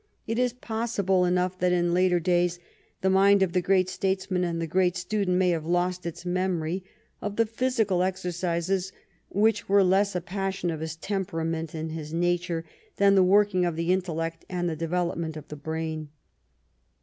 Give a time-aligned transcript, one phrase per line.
[0.25, 2.57] It is possible enough that in later days
[3.01, 6.83] the mind of the great statesman and the great student may have lost its memory
[7.21, 8.91] of the physical exercises
[9.29, 12.65] which were less a pas sion of his temperament and his nature
[12.97, 16.09] than the working of the intellect and the development of the brain.